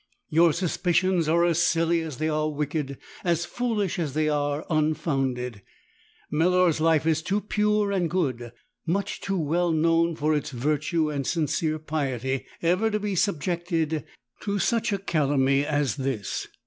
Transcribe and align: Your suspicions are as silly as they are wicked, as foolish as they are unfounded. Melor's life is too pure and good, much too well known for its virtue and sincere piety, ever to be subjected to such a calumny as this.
Your 0.31 0.51
suspicions 0.51 1.29
are 1.29 1.45
as 1.45 1.59
silly 1.61 2.01
as 2.01 2.17
they 2.17 2.27
are 2.27 2.49
wicked, 2.49 2.97
as 3.23 3.45
foolish 3.45 3.99
as 3.99 4.15
they 4.15 4.27
are 4.29 4.65
unfounded. 4.67 5.61
Melor's 6.33 6.81
life 6.81 7.05
is 7.05 7.21
too 7.21 7.39
pure 7.39 7.91
and 7.91 8.09
good, 8.09 8.51
much 8.87 9.21
too 9.21 9.37
well 9.37 9.71
known 9.71 10.15
for 10.15 10.33
its 10.33 10.49
virtue 10.49 11.11
and 11.11 11.27
sincere 11.27 11.77
piety, 11.77 12.47
ever 12.63 12.89
to 12.89 12.99
be 12.99 13.13
subjected 13.13 14.03
to 14.39 14.57
such 14.57 14.91
a 14.91 14.97
calumny 14.97 15.63
as 15.63 15.97
this. 15.97 16.47